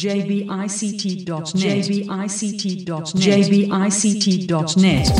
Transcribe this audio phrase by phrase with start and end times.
[0.00, 5.10] jbict.net jbict.net jbict.net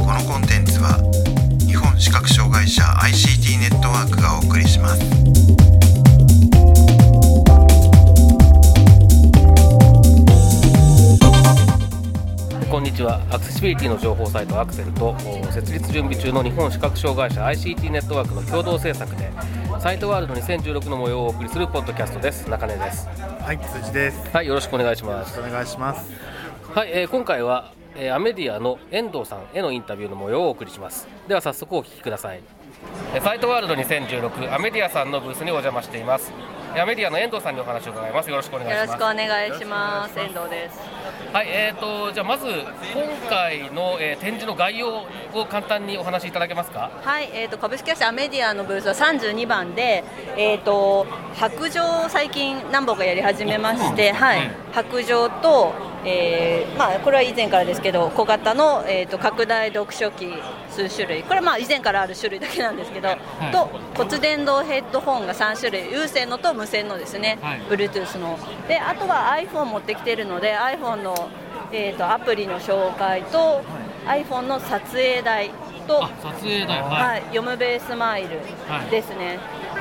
[0.00, 0.98] このコンテンツは
[1.66, 5.73] 日本視覚障害者 ICT ネットワークがお送りします
[12.74, 13.20] こんにちは。
[13.30, 19.30] アクセシビリティの情報サイトアクセルとお設立準備中の日本視覚障害者 ICT ネットワークの共同制作で
[19.78, 22.50] サイトワールド2016の模様をお送りするポッドキャストです。
[22.50, 23.06] 中根です。
[23.06, 24.16] はい、辻です。
[24.16, 25.36] よはいよろしくお願いします。
[25.38, 26.10] ろしくお願いします。
[26.74, 31.06] はい、えー今回は、えーアメディアの遠藤さんへのインタビューの模様をお送りします。
[31.28, 32.40] では早速お聞きください。
[33.14, 36.32] えーサイトワールド2016アメディアさんのブースにお邪魔しています
[36.74, 40.18] えーアメディアの遠藤さんにお話を伺いますよろしくお願いしますよろしくお願いします。
[40.18, 40.80] 遠藤です。
[41.32, 44.88] はい、えーとじゃあまず今回の、えー展示の概要
[45.34, 46.90] を簡単にお話しいただけますか？
[47.02, 50.02] はい、えっ、と株式会社アメディアのブースは32番で、
[50.36, 55.72] えっ、と白状を最近何本かやり始めまして、はい、白状と、
[56.04, 60.28] えーまあこれは以前からですけど小型のえっ、と拡大読書機
[60.70, 63.08] 数種類、これはまあ以前からある種類だけなんですけど、
[63.52, 67.60] と骨伝導ヘッドホンが3種類、有線のと無線のですね、はい。
[67.62, 68.38] Bluetooth の。
[68.66, 71.28] であとは iPhone 持ってきてるので iPhone の
[71.72, 73.62] えー、とアプリの紹介と、
[74.06, 75.50] iPhone の撮影台
[75.88, 78.40] と、あ撮影だよはい、読むベースマイル
[78.90, 79.38] ですね、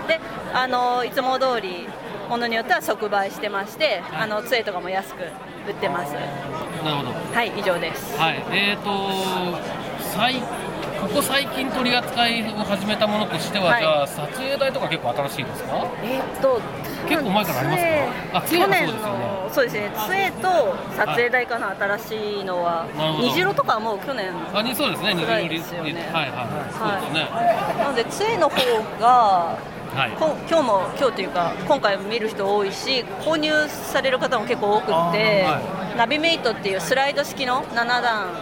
[0.08, 0.20] で
[0.54, 1.88] あのいつも通り
[2.34, 5.22] ものによっては即売してまして、あの杖とかも安く
[5.68, 6.14] 売ってます。
[6.14, 7.12] なるほど。
[7.32, 8.18] はい以上です。
[8.18, 8.44] はい。
[8.52, 9.60] えーと
[10.00, 10.42] 最
[11.00, 13.82] ここ最近取り扱いを始めたものとしては、はい。
[13.82, 15.86] じゃあ撮影台とか結構新しいですか？
[16.02, 16.60] えーっと
[17.08, 17.78] 結構前からありま
[18.42, 18.58] すか？
[18.58, 22.88] 去年のそうですね杖と撮影台かな、新しいのは
[23.22, 25.94] 虹色とかはもう去年あにそうですねぐらい二ですよね。
[26.12, 26.32] はい。
[26.32, 27.30] はい、そうですね。
[27.78, 28.56] なので杖の方
[29.00, 29.60] が
[29.94, 30.12] はい。
[30.18, 38.34] こ今日も今日というか今回見る人多いし購入される方も結構多くって、はナビメイトっていうスライド式の7段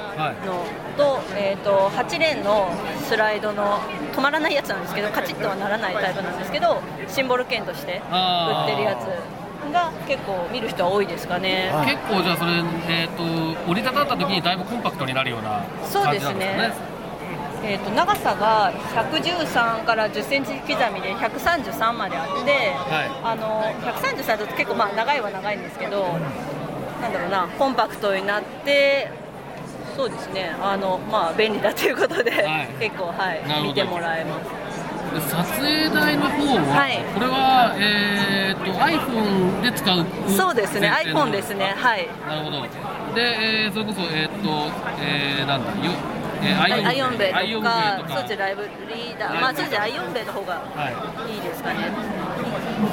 [0.45, 0.63] の、
[0.97, 2.71] と,、えー、と8連の
[3.03, 3.79] スライドの
[4.13, 9.41] 止まらないやつなんですけどカチッとはならないタイプなんですけどシンボル券として売ってるやつ
[9.73, 11.71] が結構見る人は多いですかね。
[11.85, 12.51] 結構じゃあそれ、
[12.87, 16.85] えー、と折りたたった時にだいぶコンパクトになるようなそうです感じなんですかね。
[16.87, 16.90] ね。
[17.63, 23.11] えー、と長さが113から10センチ刻みで133まであって、はい。
[23.23, 26.17] あの133だと結構まあ長いは長いんですけど、
[27.01, 29.11] なんだろうな、コンパクトになって、
[29.95, 32.67] そうですね、あのまあ、便利だということで、はい。
[32.79, 34.49] 結構、はい見てもらえます。
[35.11, 37.03] で撮影台の方は、はい。
[37.13, 42.07] これは、えー、と iPhone で使うそうですね、iPhone ですね、はい。
[42.27, 42.61] なるほど。
[43.13, 44.71] で、えーそれこそえっ、と、
[45.01, 45.91] えー、なんだよ、
[46.43, 48.19] えー、アイオンベアイとか、とか。
[48.19, 50.89] そっちライブリーダー、まあ、そうですね、アイオンベの方がは
[51.29, 51.37] い。
[51.37, 51.91] いですかね。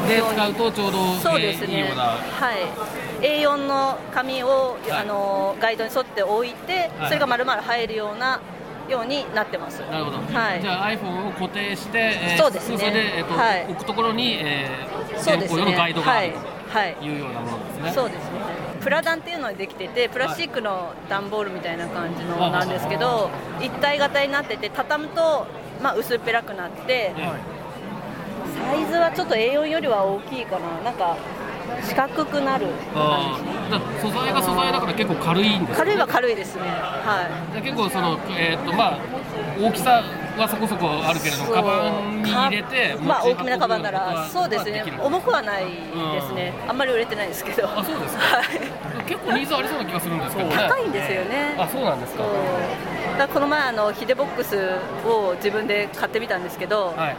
[0.07, 4.93] で使うとちょうど、そうですね、えーいはい、A4 の紙を、はい。
[4.93, 7.09] あのガイドに沿って置いて、はい。
[7.09, 8.41] それが丸々入るような
[8.89, 9.81] ようになってます。
[9.81, 10.61] なるほど、はい。
[10.63, 12.79] じゃあ iPhone を固定して、えーそうですね。
[12.79, 13.65] それで、えーとはい。
[13.65, 16.97] 置くところに、えー、そうですね、ガイドがあはいる、はい、とい。
[17.09, 17.93] うようなものですね。
[17.93, 18.69] そうですね。
[18.81, 23.31] プラダンっていうのでできてて、プラスチックの段ボールみたいな感じのなんですけど、
[23.61, 25.47] 一体型になってて、畳むと、
[25.83, 27.13] まあ、薄っぺらくなって、
[28.69, 31.17] サイズはちょっと A4 よりは大きいかな、なんか
[31.83, 37.55] 四角くなる感あーだから素材が素材だから結構軽いんですじ、軽いは軽いですね、はい。
[37.55, 38.99] で結構その、えーとまあ、
[39.61, 40.03] 大きさ
[40.39, 44.85] はそこそこあるけれども、カバンに入れて、かまあ大きめなカバンならそうですね。
[45.03, 47.69] 重くはないですね、あんまり売れてないですけど。
[47.69, 48.23] あそうですか。
[48.23, 49.05] はい。
[49.07, 50.57] 結構ニーズありそうな気がするんですけどね。
[50.57, 51.57] 高いんですよね。
[51.59, 52.25] あ、そうなんですか。
[53.19, 54.57] だこの前あのヒデボックス
[55.05, 57.17] を自分で買ってみたんですけど、はい。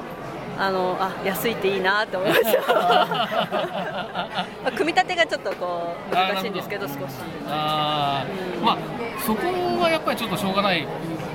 [0.62, 2.74] あのあ安いっていいなって思いました。
[2.74, 3.08] ま
[4.66, 6.98] あ組み立てがちょっとこう難しいんですけど少し
[7.48, 8.66] あー。
[8.66, 8.78] まあ
[9.26, 9.48] そこ
[9.82, 10.86] はやっぱりちょっとしょうがない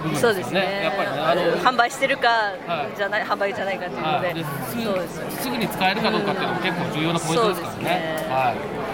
[0.05, 0.35] 部分ですよね。
[0.35, 4.51] そうですねやっぱりねあの販売してるかはいじゃない、販売じゃないかっていうのではいです
[4.85, 8.27] そうですすぐに使えるかどうかっていうのも結構重要なポイントですからね。
[8.29, 8.85] はい。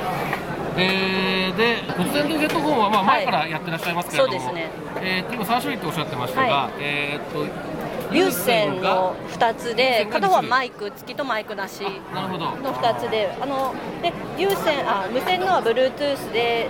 [0.77, 4.71] えー、で骨伝導ヘッドホンはまあ前からやってらっしゃいますけれども、そうですね
[5.03, 7.81] え今3種類っておっしゃってましたが、はいえーっと
[8.13, 11.83] 有線の2つで片方はマイク付きとマイクなし。
[12.13, 16.69] の2つであので有線あ無線のは Bluetooth で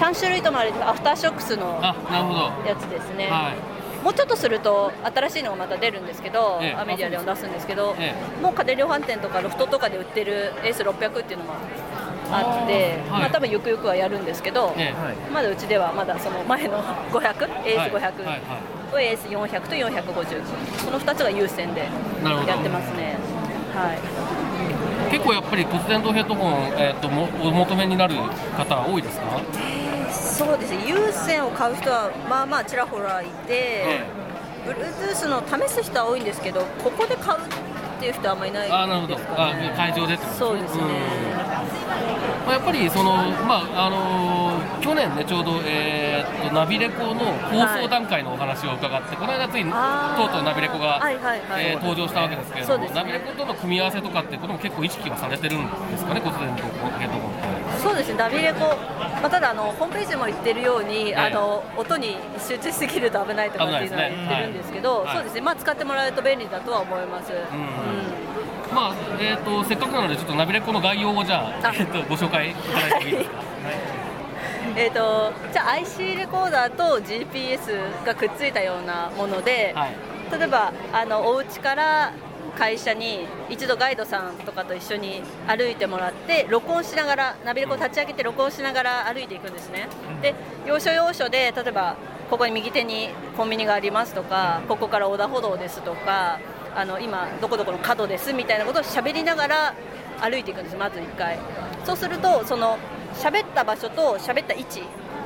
[0.00, 2.40] 3種類ともあるアフターショックスのあ、なるほど。
[2.68, 3.75] やつですね、はい。
[4.06, 6.74] もうちょっとすると新しいのがまた出るんですけど、ええ。
[6.74, 11.54] アメディアでも出すんですけど、えもう家電量販店とかロフトとかで売ってるエース600っていうのが
[12.30, 13.20] あってあーはい。
[13.22, 14.94] まあ、多分ゆくゆくはやるんですけど、え
[15.34, 16.80] まだうちではまだその前の
[17.10, 18.40] 500エース500、はいはいはい。
[18.92, 20.42] とエース400と450
[20.84, 23.16] その2つが優先でやってますね。
[23.74, 23.98] はい。
[25.10, 28.14] 結構やっぱり骨伝導ヘッドホン、えー、ともお求めになる
[28.56, 29.40] 方は多いですか、
[30.36, 30.84] そうですね。
[30.86, 34.04] 有線を買う人はまあまあちらほらいて、
[34.66, 37.42] Bluetooth の試す人は多いんですけどここで買うっ
[37.98, 39.16] ていう人はあんまりいないですか、ね、あーなるほど。
[39.36, 40.82] あ会場でそうですね、
[42.44, 43.14] まあ、やっぱりその、
[43.48, 47.14] まああのー去年ね、ちょうど、えーっとナビレコの
[47.50, 51.64] 放送段階のお話を伺って、この間ついとうとうナビレコが、はいはいはい。
[51.72, 52.90] えー登場したわけですけれども、ね。
[52.94, 56.62] ナビレコとの組み合わせとかって、これも結構意識はされてるんですかね、骨伝導
[56.98, 57.55] ヘッドホンって。
[57.86, 65.14] そうですねナビレコ、まあ、ただあのホームページでも言ってるように、えあの音に集中しすぎると危ないとかっていうのは言ってるんですけど、はい。
[65.14, 65.40] そうですね。
[65.42, 67.32] まあ使ってもらえると便利だとは思います。
[67.32, 68.74] うん。
[68.74, 71.72] まあえー、とせっかくなので、ちょっとナビレコの概要をじゃあ、あ。
[71.74, 73.36] えー、とご紹介いただいてもいいですか？
[74.76, 79.94] えー、とじゃあ IC レコーダーと GPS がくっついたようなもので、はい。
[80.36, 82.12] 例えばあのお家から
[82.56, 89.88] 会社に一度ガイドさんとかと一緒に歩いてもらって録音しながらナビレコを立ち上げて録音しながら歩いていくんですね、
[90.22, 90.34] で
[90.66, 91.96] 要所要所で例えば
[92.30, 96.40] ここに右手にコンビニがありますとかここから横断歩道ですとか
[96.74, 99.74] あの今どこどこの角ですみたいなことを喋りながら
[100.20, 101.38] 歩いていくんですまず1回。
[101.84, 102.78] そうするとその
[103.14, 104.82] 喋った場所と喋った位置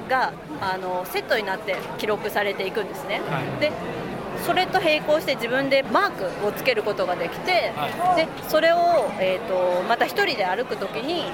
[0.08, 3.60] があのセットになって記録されていくんですね、はい。
[3.60, 3.72] で
[4.46, 8.76] それと並行して自分でマークをつけることができて、はでそれを、
[9.18, 11.24] えー、とまた一人で歩くときに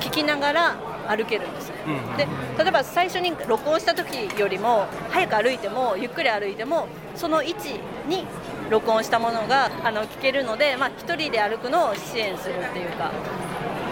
[0.00, 0.76] 聞きながら
[1.08, 2.26] 歩けるんですね、うんで
[2.56, 6.86] 例えば最初に録音した時よりも早く歩いてもゆっくり歩いても
[7.16, 8.24] その位置に
[8.70, 13.12] 録音したものがあの聞けるので、まあ、一人で歩くのを支援するっていうか。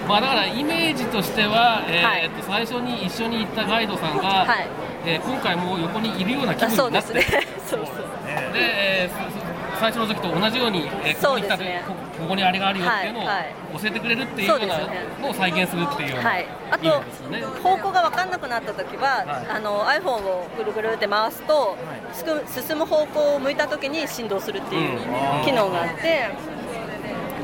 [0.08, 2.30] まあ、だからイメージとしては、えーはい。
[2.30, 4.68] と最初に一緒に行ったガイドさんが、はい。
[5.06, 7.46] えー今回も横にいるような気あ分になってそうですね。
[7.66, 8.11] そうそう
[8.52, 9.42] で、えーそ
[9.82, 11.82] 最初の時と同じように、えーここにね。
[11.88, 13.54] こここにあれがあるよっていうのをはいはい。
[13.82, 14.78] 教えてくれるっていうような
[15.20, 16.84] のを再現するっていうようなはい、あと
[17.30, 17.42] ね。
[17.62, 19.56] 方向が分かんなくなった時は、はい。
[19.56, 21.76] あの iPhone をぐるぐるって回すと、
[22.12, 25.44] すく進む方向を向いた時に振動するっていううん。
[25.44, 26.30] 機能があって、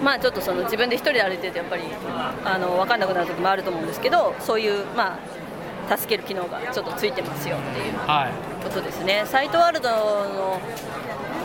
[0.04, 1.82] まあちょっとその自分で一人で歩いててやっぱり
[2.44, 5.19] あの分かんなくなる時もあると思うんですけどそういうまあ
[5.96, 8.64] 助ける機能がちょっとついてますよっていうはい。
[8.64, 9.23] ことですね。
[9.26, 10.61] サイトワールドの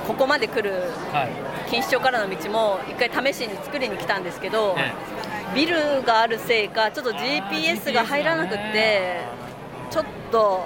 [0.07, 0.71] ここまで来る
[1.11, 1.29] はい。
[1.71, 4.91] 錦糸町からの道も一回試しに作りに来たんですけど、え
[5.55, 9.21] ビルがあるせいかちょっと GPS が入らなくて
[9.89, 10.65] ちょっと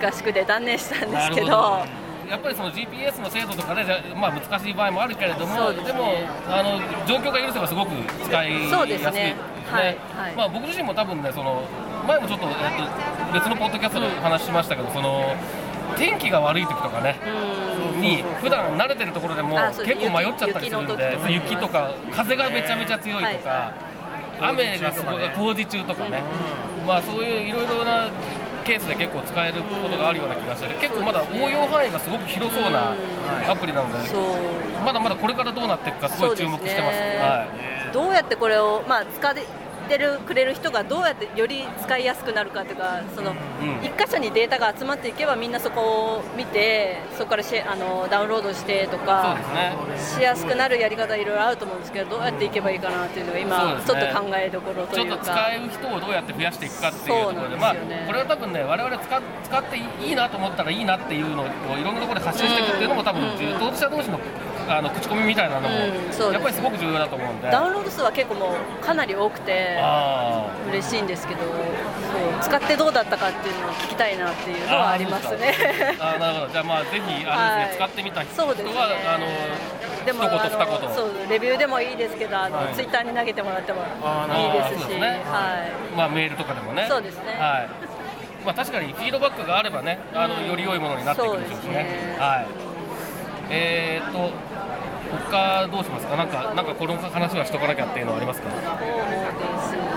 [0.00, 1.84] 難しくて断念したんですけど。
[2.28, 5.92] やっぱりその GPS の精度とかね、じゃまあ、難しい場合もあるけれども、ですね。
[5.92, 6.12] も
[6.48, 7.90] あの状況が許せばすごく
[8.24, 9.36] 使いやすいそうですね。
[9.70, 10.34] はいはい。
[10.34, 11.62] まあ、僕自身も多分ねその
[12.06, 12.54] 前もちょっと,、えっ
[13.32, 15.34] と別のポッドキャストで話しましたけど、その
[15.96, 17.16] 天気が悪い時とかね、
[18.00, 23.72] に普段慣れてるところでも結構迷っちゃったりするんで雪雪とか風がめちゃめちゃ強いとか、は
[24.40, 26.22] 雨がすごい工事中とかね、
[26.86, 28.08] まあそういういろいろな
[28.64, 32.94] ケースで結構使えることがあるような気がして結構まだ応用範囲がすごく広そうな
[33.48, 34.10] アプリなので、
[34.84, 36.98] まだまだこれからどうなっていくかすごい注目してます。
[36.98, 37.46] は
[37.90, 37.92] い。
[37.92, 39.30] どうやってこれを、まあ、使
[39.84, 43.36] ってるくれる人がどうやってより使いやすくなるかというかその、ん。
[43.82, 49.36] 一箇所にデータが集まっていけばみんなそこを見てそこからシェあのダウンロードしてとそうか
[49.92, 50.20] ですね。
[50.20, 57.24] しやすくなるやり方いろいろあると思うんですけどどうやっていけばいいかなっていうのが今、ちょっと考えどころとちょっというか使える人をどうやって増やしていくかっていう。
[57.24, 57.74] ところで、そうなんまあ
[58.06, 61.46] これは多分ね、我々使っ使っていいなと思ったらいいなっていうのを
[61.78, 63.22] いろんなところで発信していくっていうのも多分、
[63.58, 64.18] 当事者同士の
[64.68, 67.50] あの口コミみたいなのも、うんそうですやっぱりすごく重要だと思うんで。
[67.50, 71.50] ダウンロード数は結構もうかなり多くてあ嬉しいんですけどそう
[72.42, 75.54] 使ってどうだったかっていうのを聞きたいなっていうのはありますね。
[75.98, 76.52] あーなるほど。
[76.52, 77.74] じゃあまあぜひあれですね、はい。
[77.74, 78.80] 使ってみた人はそうですね。
[79.06, 79.26] あの
[80.04, 80.22] でも
[80.94, 82.74] そうレビューでもいいですけどあの、はい。
[82.74, 85.96] ツイッターに投げてもらってもいいですしですねはい。
[85.96, 86.86] まあメールとかでもね。
[86.88, 87.32] そうですね。
[87.38, 87.68] はい。
[88.44, 91.66] まあ確かにフィードバックがあればねあのより良いものになっていくでしょうしね。
[91.66, 92.16] そうですね。
[92.18, 92.63] はい
[93.50, 94.30] えー、っと
[95.30, 96.16] 他どうしますか？
[96.16, 98.50] なんかなんかこの話はしとかなきゃっていうのはありますか？
[98.50, 98.66] そうで
[99.90, 99.93] す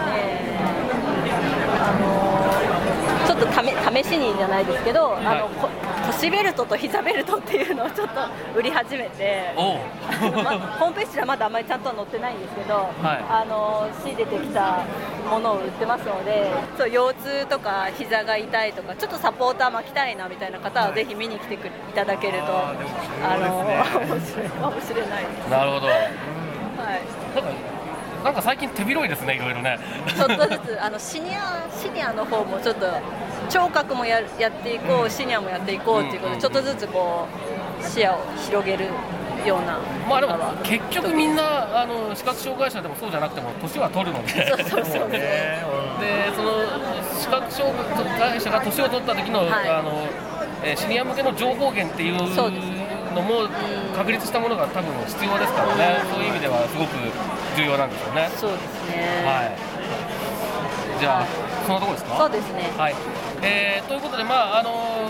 [1.79, 5.69] あのちょっとため試試しにじゃないですけど、いあのこ
[6.07, 8.21] 腰ベルトと膝ベルトっていうのをちょっと
[8.55, 9.53] 売り始めて。
[10.43, 12.93] まホームページではまだあんまりちゃんとは載ってないんですけど、はい。
[13.29, 14.83] あの仕入れてきた
[15.29, 22.91] ものを売ってますのでそう腰痛とか膝が痛いとかちょっとサポーター巻きたいなみたいな方はぜひ見に来てくいただけるとあーでも
[23.23, 25.25] あの面白いかもしれない。
[25.25, 25.49] です。
[25.49, 25.87] なるほど。
[25.87, 27.76] はい
[28.27, 29.79] なんか最近手広いですねいろいろね。
[30.05, 32.85] ちょっとずつあのシニアシニアの方もちょっと
[33.49, 37.25] 聴覚もややっていこう、シニアもやっていこうっていうことで、ちょっとずつこ
[37.81, 38.87] う視野を広げる
[39.45, 39.79] ような
[40.09, 44.57] まあでも結局みんなあの視覚障害者でもそうじゃなくても年は取るので。
[44.57, 45.47] そうそうそうで
[46.35, 46.51] その
[47.17, 47.73] 視覚障
[48.19, 49.69] 害者が年を取った時の,、はい。
[49.69, 50.05] あの
[50.63, 52.17] えーシニア向けの情報源っていう
[53.17, 53.49] のも
[53.95, 56.93] 確立したものが多分必要ですからね、そういう意味ではすごく
[57.57, 58.29] 重要なんでしょうね。
[58.37, 59.57] そうですね、はい。
[60.99, 61.25] じゃあ、
[61.65, 62.17] そのところですか？
[62.17, 62.95] そうですねはい。
[63.41, 65.09] えーということで、まああの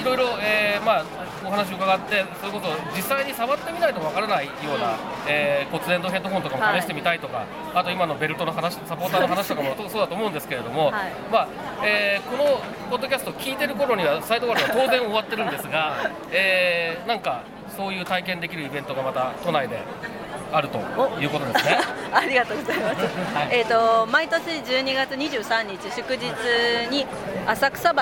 [0.00, 1.04] いろいろ、えーまあ、
[1.46, 4.96] お話を伺って、それこそ実際に触ってみないとわからないような、
[5.26, 7.44] えー骨伝導ヘッドホンとかも試してみたいとか、
[7.74, 11.12] あと今のベルトの話、サポーターの話とかもそうだと思うんですけれども、はい。
[11.30, 11.48] まあ
[11.84, 17.42] えーこのポッドキャスト聞いてる頃には、サイトワールドは当然終わってるんですが、えーなんか
[17.76, 19.78] そういう体験できるイベントがまた都内で
[20.52, 20.78] あると
[21.20, 21.78] いうことですね。
[22.12, 23.00] ありがとうございます。
[23.34, 26.26] はいえっ、と毎年12月23日祝日
[26.90, 27.06] に
[27.46, 28.00] 浅草橋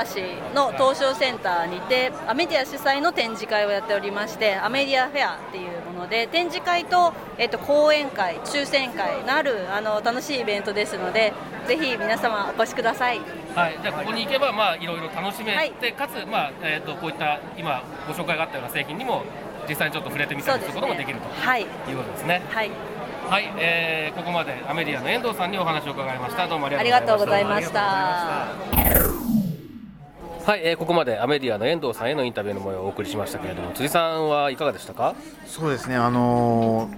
[0.54, 11.32] の東証センターにてアメディア主催の展示会をやっておりまして、アメディアフェアっていうもので展示会とえっ、と講演会、抽選会のあるあの楽しいイベントですので、
[11.66, 13.20] ぜひ皆様お越しください。
[13.54, 19.24] はい、じゃあここに行けば、まあ、いろいろ楽しめて、はいかつ、まあえー、とこういった今ご紹介があったような製品にも
[19.68, 22.42] 実際にちょっと触れてみたりすることもできるとはいいうことですね。
[22.48, 22.70] はい、
[23.28, 26.46] はい、えーここまでアメリアの遠藤さんにお話を伺いました。
[26.48, 27.80] どうもありがとうございました。
[27.80, 28.46] は
[30.56, 35.14] い、えーここまでアメディアの遠藤さんへのインタビューの模様をお送りしましたけれども、辻さんはいかがでしたか？
[35.46, 36.90] そうですねあのー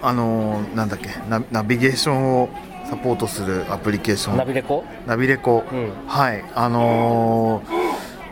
[0.00, 2.48] ほあのーなんだっけナナビゲーションを
[2.88, 4.84] サポートするアプリケーションナビレコ？
[5.06, 7.62] ナビレコ、うんはいあの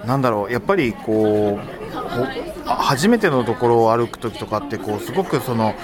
[0.02, 1.60] ーなんだろうやっぱりこう
[2.66, 5.74] 初めてのところを歩く時とかってこうすごくその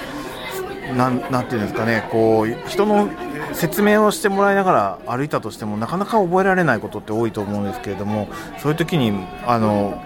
[0.97, 3.09] なんていうんですかねこう人の
[3.55, 9.13] 説明をしてもらいながら歩いたとしてもなかなか覚えられないことって多いと思うんですけれどもそういう時に
[9.47, 10.03] あの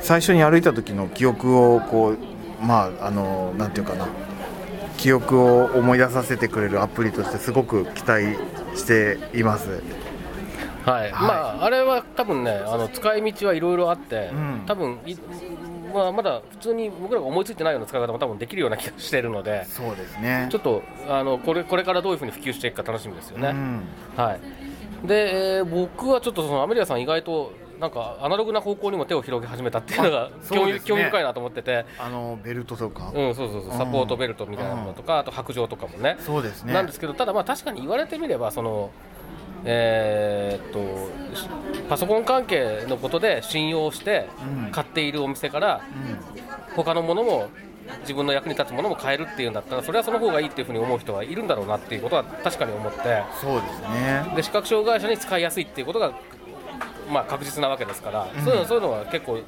[0.00, 4.06] 最初に歩いた時の記憶をこうまああのなんていうかな
[4.98, 8.36] 記憶を思い出させてくれるアプリとしてすごく期待
[8.76, 9.82] しています。
[10.84, 11.18] はい、ま
[11.60, 15.16] ああれは多分ねあの使い道はいろいろあって、うん多分い
[15.92, 19.64] まあまだ普通に僕らが思いついてないような使い方も多分できるような気がしているので。
[19.66, 23.48] そうですねちょっとあのこれこれからどういうふうに普及していくか楽しみですよね。
[23.48, 23.82] うん
[24.16, 25.06] はい。
[25.06, 36.16] で、えー僕はちょっとそのアメリアさん意外となんかアナログな方向にも手を広げ始めたっていうのが興味,、ね興味深いなと思ってて、あのベルトとか、うんそうそうそうサポートベルトみたいなものとか、あと白状とかもね。
[36.20, 38.90] そうですねなんですけどただまあ確かに言われてみればその。
[39.64, 41.48] えーっとし
[41.88, 44.28] パソコン関係のことで信用して
[44.66, 44.70] うん。
[44.70, 45.80] 買っているお店から
[46.70, 46.74] うん。
[46.74, 47.48] 他のものも
[48.02, 52.98] 自分の役に立つものも買えるっていうんだったらそれはその方がいいっていうふうに思う人はいるんだろうなっていうことは確かに思って。
[53.40, 54.32] そうですね。
[54.36, 56.12] で視覚障害者に使いやすいっていうことが、
[57.10, 59.38] まあ、確実なわけですから、うんそういうのそういうのは結構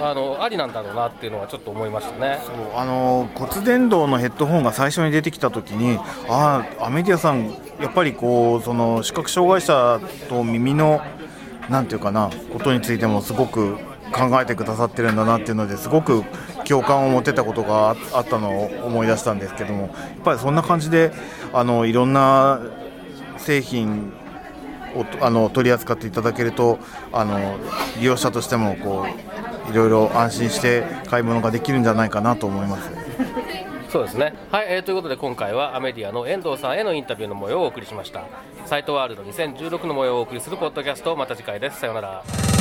[0.00, 2.40] あのありなんだろうなっていうのはちょっと思いましたね。
[2.44, 5.98] そうあの骨伝導のヘッドホンが最初に出てきた時に
[6.28, 7.50] ああアメディアさん
[7.80, 11.00] やっぱりこうその視覚障害者と耳の
[11.68, 13.76] なんていうかなことについてもすごく
[14.12, 16.22] 考えてくださってるんだなっていうのですごく
[16.64, 19.90] 共感を持てたことがああったのを思い出したんですけどもやっ
[20.24, 21.12] ぱりそんな感じで
[21.52, 22.60] あのいろんな
[23.38, 24.25] 製品を
[25.20, 26.78] あの取り扱っていただけると
[27.12, 27.56] あの
[27.98, 29.06] 利用者としてもこ
[29.68, 32.90] ういろいろ安心して買い物ができるんじゃないかなと思います。
[33.88, 38.24] そうですね、はいえーということで今回はアメディアの遠藤さんへのインタビューの模様をお送りしました。
[38.66, 41.16] サイトワールド2016の模様をお送りするポッドキャスト。
[41.16, 41.80] また次回です。
[41.80, 42.55] さようなら。